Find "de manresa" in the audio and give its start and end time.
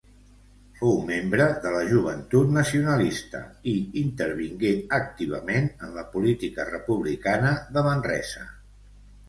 7.79-8.51